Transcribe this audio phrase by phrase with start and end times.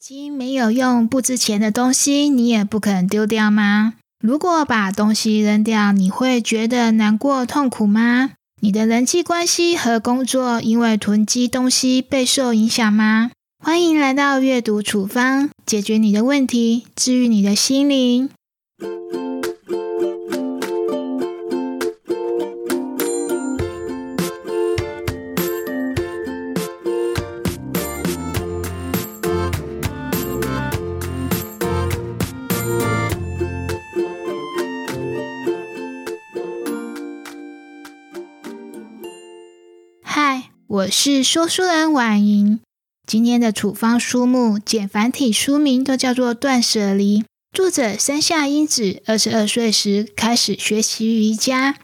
[0.00, 3.94] 经没有用、不值钱的东西，你也不肯丢掉吗？
[4.22, 8.30] 如果把东西扔掉，你会觉得难过、痛苦吗？
[8.60, 13.32] 你的人际关系和工作因为囤积东西备受影响吗？
[13.58, 18.30] 欢迎来到阅读处方，解决你的问题，治愈你的心灵。
[40.90, 42.60] 是说书人婉莹。
[43.06, 47.20] 今天的处方书目简繁体书名都叫做《断舍离》。
[47.56, 51.76] 作者山下英子，二十二岁时开始学习瑜伽，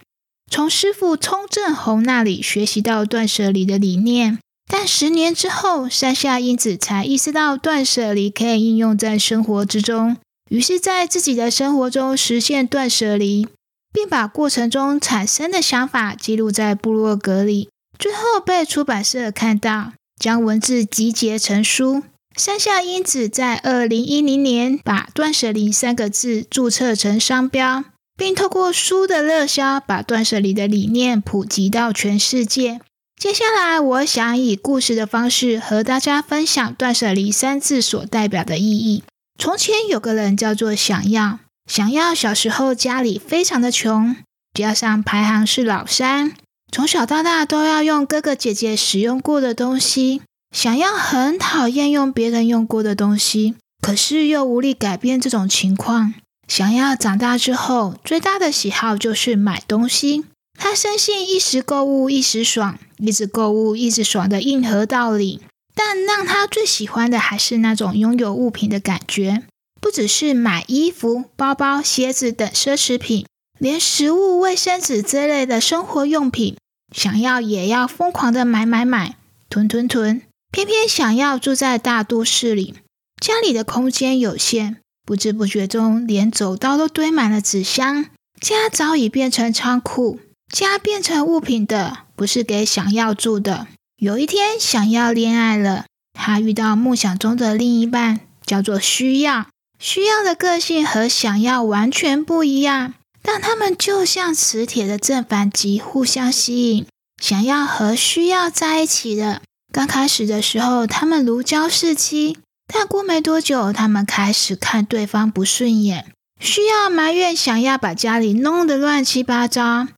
[0.51, 4.39] 从师傅冲正弘那里学习到断舍离的理念。
[4.71, 10.17] 但十年之后，山下英子才意识到断舍离可以应用在生活之中，
[10.51, 13.49] 于是，在自己的生活中实现断舍离，
[13.93, 17.69] 并把过程中产生的想法记录在部落格里。
[17.99, 22.03] 最后被出版社看到，将文字集结成书。
[22.37, 27.85] 山下英子在二零一零年把“断舍离”三个字注册成商标，
[28.17, 32.81] 并透过书的热销，把断舍离的理念普及到全世界。
[33.17, 39.05] 接下来，我想以故事的方式和大家分享“断舍离”三字所代表的意义。
[39.39, 41.39] 从前有个人叫做想要，
[41.71, 44.17] 想要小时候家里非常的穷，
[44.53, 46.35] 加上排行是老三。
[46.75, 56.15] 从小到大都要用哥哥姐姐使用过的东西，想要很讨厌用别人用过的东西，可是又无力改变这种情况。
[56.49, 60.25] 想要长大之后最大的喜好就是买东西，
[60.59, 65.43] 他深信一时购物一时爽，一直购物一直爽的硬核道理。
[65.77, 69.45] 但让他最喜欢的还是那种拥有物品的感觉，
[69.81, 73.25] 不只是买衣服、包包、鞋子等奢侈品，
[73.61, 76.57] 连食物、卫生纸这类的生活用品。
[76.95, 79.17] 想要也要疯狂的买买买，
[79.51, 80.23] 囤囤囤，
[80.53, 82.77] 偏偏想要住在大都市里，
[83.21, 88.07] 家里的空间有限，不知不觉中连走道都堆满了纸箱，
[88.41, 93.67] 家早已变成仓库，家变成物品的，不是给想要住的。
[93.97, 99.49] 有一天，想要恋爱了，他遇到梦想中的另一半，叫做需要，
[99.81, 102.95] 需要的个性和想要完全不一样。
[103.27, 106.87] 但他们就像磁铁的正反极，互相吸引，
[107.21, 109.41] 想要和需要在一起的。
[109.73, 112.37] 刚开始的时候，他们如胶似漆，
[112.67, 116.13] 但过没多久，他们开始看对方不顺眼。
[116.39, 119.89] 需要埋怨想要把家里弄得乱七八糟，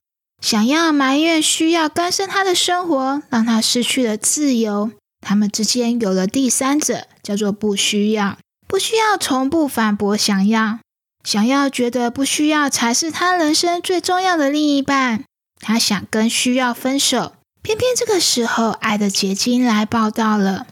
[0.41, 4.91] 想要埋怨需要干涉他的生活，让他失去了自由。
[5.19, 8.37] 他们之间有了第三者，叫做不需要。
[8.67, 10.79] 不需要从不反驳想要。
[11.27, 15.25] 想要觉得不需要才是他人生最重要的另一半，
[15.59, 20.67] 他想跟需要分手，偏偏这个时候爱的结晶来报道了。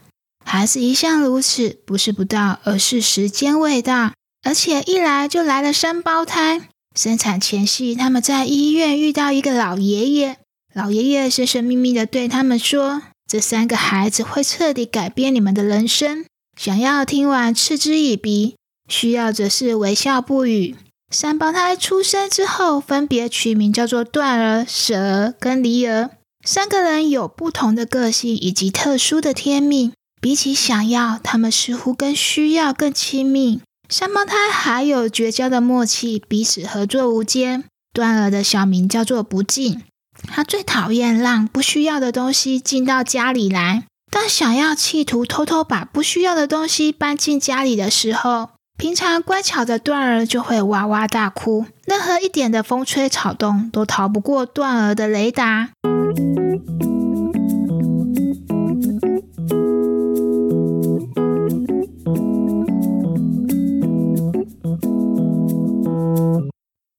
[0.45, 4.13] 孩子一向如此，不是不到，而是时间未到，
[4.45, 6.61] 而且一来就来了三胞胎。
[6.95, 10.37] 生产前夕，他们在医院遇到一个老爷爷，
[10.73, 16.23] 老爷爷神神秘秘的对他们说：“这三个孩子会彻底改变你们的人生。”
[16.57, 18.55] 想要听完嗤之以鼻。
[18.87, 20.75] 需要则是微笑不语。
[21.11, 26.09] 三胞胎出生之后，分别取名叫做段儿、舍儿跟离儿。
[26.43, 29.93] 三个人有不同的个性以及特殊的天命。
[30.21, 33.61] 比起想要，他们似乎更需要更亲密。
[33.87, 37.65] 三胞胎还有绝交的默契，彼此合作无间。
[37.93, 39.83] 段儿的小名叫做不进，
[40.27, 43.85] 他最讨厌让不需要的东西进到家里来。
[44.09, 55.69] 当想要企图偷偷把不需要的东西搬进家里的时候，平常乖巧的段儿就会哇哇大哭，任何一点的风吹草动都逃不过段儿的雷达。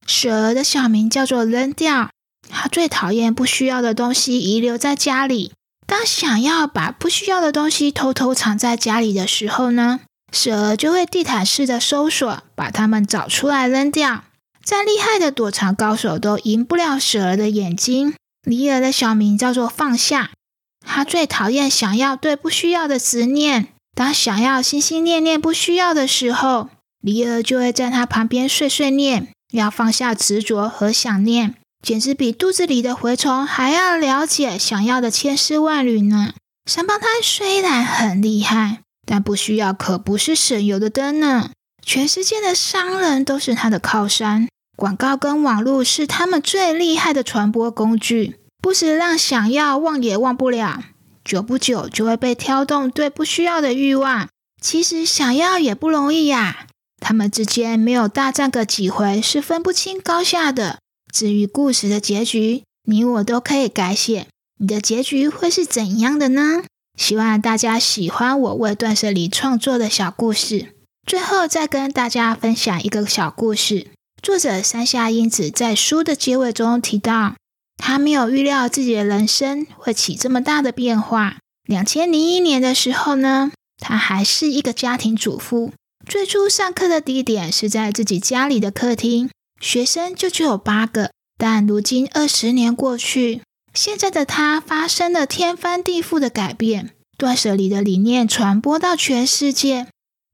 [0.06, 2.08] 雪儿的小名叫做扔掉，
[2.49, 5.52] 他最讨厌不需要的东西遗留在家里。
[5.87, 10.00] 当想要把不需要的东西偷偷藏在家里的时候呢？
[10.37, 14.25] 蛇就会地毯式的搜索，把它们找出来扔掉。
[14.62, 18.15] 再厉害的躲藏高手都赢不了蛇儿的眼睛。
[18.43, 20.33] 离儿的小名叫做放下，
[20.87, 23.69] 他最讨厌想要对不需要的执念。
[23.97, 26.69] 当想要心心念念不需要的时候，
[27.00, 36.35] 离儿就会在他旁边碎碎念，要放下执着和想念，简直比肚子里的蛔虫还要了解想要的千丝万缕呢。
[36.69, 38.83] 三胞胎虽然很厉害。
[39.06, 41.50] 但不需要可不是省油的灯呢。
[41.82, 50.82] 全世界的商人都是他的靠山，广告跟网络是他们最厉害的传播工具，不时让想要忘也忘不了，
[51.25, 54.29] 久不久就会被挑动对不需要的欲望。
[54.61, 56.67] 其实想要也不容易呀，
[56.99, 60.79] 他们之间没有大战个几回是分不清高下的。
[61.12, 64.26] 至于故事的结局，你我都可以改写。
[64.59, 66.64] 你的结局会是怎样的呢？
[66.96, 70.75] 希望大家喜欢我为断舍离创作的小故事。
[71.06, 73.88] 最后再跟大家分享一个小故事。
[74.22, 77.37] 作者山下英子在书的结尾中提到，
[77.76, 81.37] 他没有预料自己的人生会起这么大的变化。
[81.69, 85.72] 两千零一年的时候呢，他还是一个家庭主妇。
[86.08, 89.31] 最初上课的地点是在自己家里的客厅。
[89.60, 93.40] 学生就只有八个，但如今二十年过去，
[93.76, 99.87] 现在的他发生了天翻地覆的改变，断舍离的理念传播到全世界。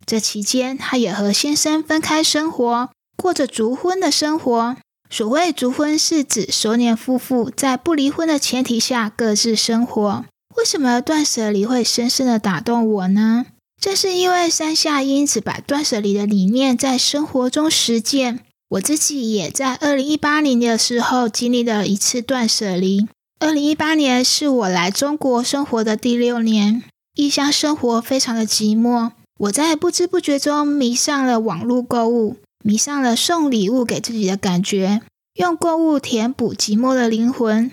[0.06, 4.76] 这期间，他也和先生分开生活，过着逐婚的生活。
[5.10, 10.24] 所谓逐婚，是指熟年夫妇在不离婚的前提下各自生活。
[10.56, 13.46] 为什么断舍离会深深的打动我呢？
[13.80, 18.38] 正是因为山下英子把断舍离的理念在生活中实践。
[18.68, 23.08] 我自己也在二零一八年的时候经历了一次断舍离。
[23.42, 26.84] 二零一八年是我来中国生活的第六年，
[27.16, 29.10] 异乡生活非常的寂寞。
[29.36, 35.02] 我在不知不觉中迷上了网络购物，迷上了送礼物给自己的感觉，
[35.34, 37.72] 用购物填补寂寞的灵魂。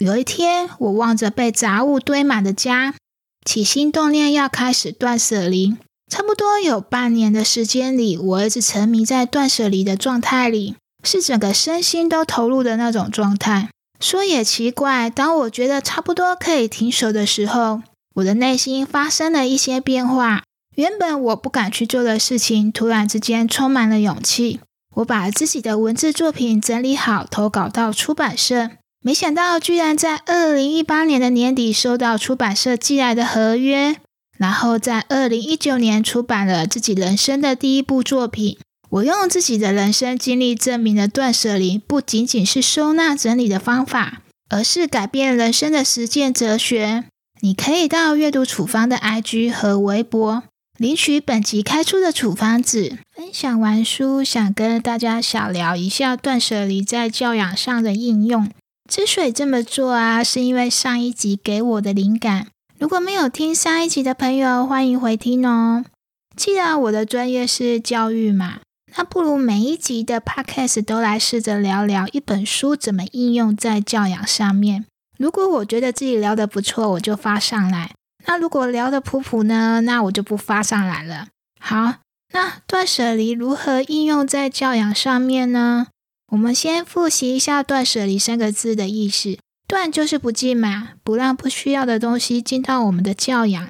[0.00, 2.94] 有一天，我望着被杂物堆满的家，
[3.46, 5.78] 起心动念要开始断舍离。
[6.12, 13.70] 差不多有半年的时间里，我一直沉迷在断舍离的状态里，是整个身心都投入的那种状态。
[13.98, 17.82] 说也奇怪，当我觉得差不多可以停手的时候，
[18.16, 20.42] 我的内心发生了一些变化。
[20.74, 24.60] 原本我不敢去做的事情，突然之间充满了勇气。
[24.96, 28.70] 我把自己的文字作品整理好，投稿到出版社，
[29.02, 33.96] 没想到居然在二零一八年的年底收到出版社寄来的合约。
[34.38, 38.58] 然后在二零一九年出版了自己人生的第一部作品。
[38.90, 47.04] 我用自己的人生经历证明了断舍离不仅仅是收纳整理的方法，而是改变人生的实践哲学。
[47.40, 50.44] 你可以到阅读处方的 IG 和微博
[50.78, 52.98] 领取本集开出的处方纸。
[53.14, 58.50] 分享完书，想跟大家小聊一下断舍离在教养上的应用。
[58.88, 62.46] 之所以这么做啊，是因为上一集给我的灵感。
[62.78, 65.84] 如果没有听上一集的朋友，欢迎回听哦。
[66.36, 68.60] 既然我的专业是教育嘛，
[68.96, 74.86] 那不如每一集的 podcast 都来试着聊聊一本书怎么应用在教养上面。
[75.18, 77.90] 如果我觉得自己聊得不错，我就发上来；
[78.26, 81.28] 那如果聊得普普呢，那我就不发上来了。
[81.60, 81.94] 好，
[82.32, 85.86] 那断舍离如何应用在教养上面呢？
[86.32, 89.38] 我们先复习一下“断舍离”三个字的意思。
[89.68, 93.68] 断就是不进嘛，不让不需要的东西进到我们的教养。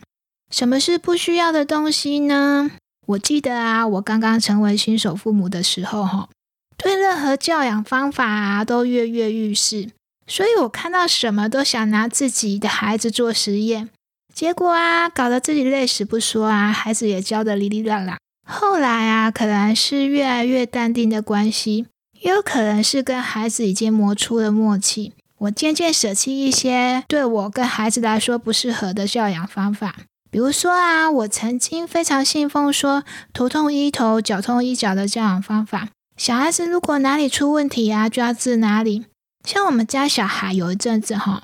[0.50, 2.70] 什么是不需要的东西呢？
[3.06, 6.28] 我记得啊，我刚刚成为新手父母的时候，哈，
[6.76, 9.90] 对任何教养方法啊都跃跃欲试，
[10.26, 13.88] 所以我看到什么都想拿自己的孩子做实验，
[14.34, 18.18] 结果啊，搞得自己累死不说啊，孩子也教的哩哩啦啦。
[18.48, 21.86] 后来啊，可能是越来越淡定的关系，
[22.20, 25.12] 也有可能是跟孩子已经磨出了默契。
[25.38, 29.96] 我渐渐舍弃一些对我跟孩子来说不适合的教养方法，
[30.36, 35.88] 比如说啊，我曾经非常信奉说头痛医头，脚痛医脚的教养方法。
[36.18, 39.06] 小孩子如果哪里出问题啊，就要治哪里。
[39.46, 41.42] 像我们家小孩有一阵子哈，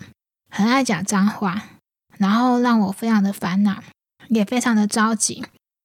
[0.51, 1.63] 很爱讲脏话，
[2.19, 3.83] 然后让我非常的烦恼，
[4.29, 5.43] 也非常的着急。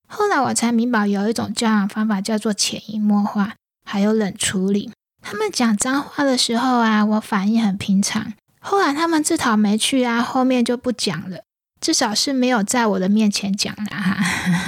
[0.10, 3.54] 后来我才明白，有一种教养方法叫做潜移默化，
[3.86, 4.92] 还有冷处理。
[5.22, 8.34] 他们讲脏话的时候啊，我反应很平常。
[8.60, 11.44] 后来他们自讨没趣啊，后面就不讲了，
[11.80, 14.18] 至少是没有在我的面前讲了哈。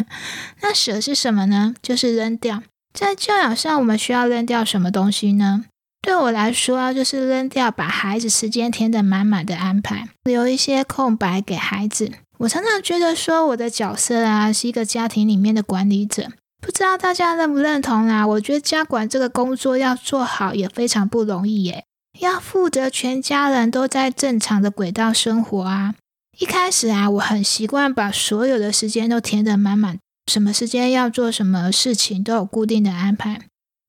[0.61, 1.73] 那舍是什么呢？
[1.81, 2.63] 就是扔掉。
[2.93, 5.65] 在教养上，我们需要扔掉什么东西呢？
[6.01, 12.11] 对我来说啊，就是扔掉把孩子时间填得满满的安排，留一些空白给孩子。
[12.39, 16.29] 我常常觉得说，我的角色啊，是一个家庭里面的管理者。
[16.61, 18.25] 不知道大家认不认同啊？
[18.25, 21.83] 我觉得家管这个工作要做好也非常不容易耶，
[22.19, 25.95] 要负责全家人都在正常的轨道生活啊。
[26.39, 29.99] 一开始啊，我很习惯把所有的时间都填得满满，
[30.31, 33.41] 什么时间要做什么事情都有固定的安排。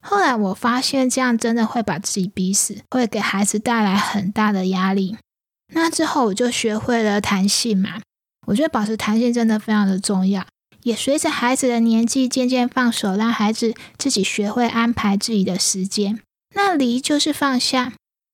[0.05, 5.17] 后来我发现这样真的会把自己逼死，会给孩子带来很大的压力。
[5.73, 8.01] 那之后我就学会了弹性嘛，
[8.49, 10.45] 我觉得保持弹性真的非常的重要。
[10.83, 16.19] 也随着孩子的年纪渐渐放手，让孩子自己学会安排自己的时间。
[16.57, 17.93] 那离就是放下，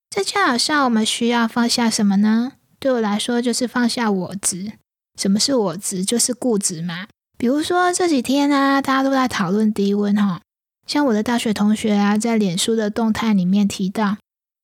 [0.09, 2.53] 在教养上，我们需要放下什么呢？
[2.79, 4.73] 对我来说，就是放下我执。
[5.19, 6.05] 什么是我执？
[6.05, 7.07] 就是固执嘛。
[7.37, 10.41] 比如说这几天啊，大家都在讨论低温哈，
[10.85, 14.17] 像我的大学同学啊，在脸书的动态里面提到，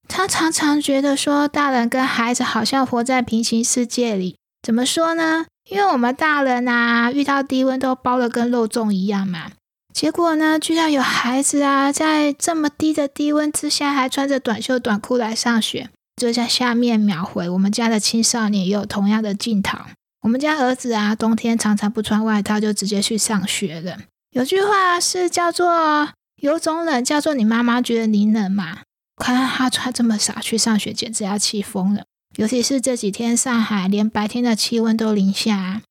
[0.08, 4.36] 他常常觉得说，大人跟孩子好像活在平行世界里。
[4.62, 5.46] 怎么说呢？
[5.70, 9.52] 因为我们大人啊，遇到低温都包的跟肉粽一样嘛。
[9.94, 15.90] 结果呢，居然有孩子啊，在这么低的低温之下，还穿着短袖短裤来上学。
[16.16, 19.78] 就在下面描绘，我们家的青少年也有同样的镜头。
[20.22, 23.98] 我们家儿子啊，冬天常常不穿外套就直接去上学了。
[24.32, 26.10] 有句话是叫做
[26.42, 28.80] “有种冷，叫做你妈妈觉得你冷嘛”。
[29.18, 32.04] 看他穿这么少去上学，简直要气疯了。
[32.38, 35.82] 尤其是这几天上海连白天的气温都零下，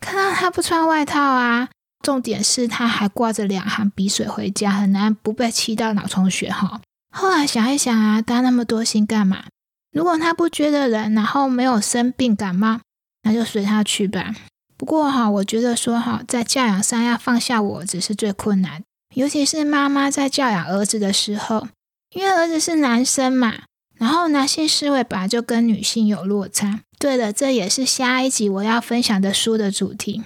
[0.00, 1.68] 看到他不穿外套啊，
[2.04, 6.80] 重点是他还挂着两行鼻水回家，很难不被气到脑充血哈。
[7.10, 9.44] 后来想一想啊，担那么多心干嘛？
[9.92, 12.80] 如果他不觉得冷，然后没有生病感冒。
[13.22, 14.34] 那就随他去吧。
[14.76, 18.82] 不过哈，我觉得说哈，在教养上要放下我只是最困难，
[19.14, 21.68] 尤其是妈妈在教养儿子的时候，
[22.14, 23.64] 因为儿子是男生嘛，
[23.98, 26.80] 然后男性思维本来就跟女性有落差。
[26.98, 30.22] 对了，这也是下一集我要分享的书的主题。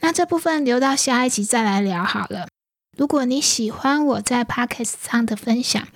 [0.00, 2.46] 那这部分留到下一集再来聊好了。
[2.96, 5.86] 如果你喜欢我在 Podcast 上的分享，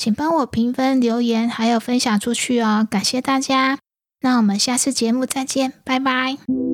[0.00, 3.78] 请帮我评分、留言，还有分享出去哦，感谢大家。
[4.22, 6.69] 那我们下次节目再见，拜拜。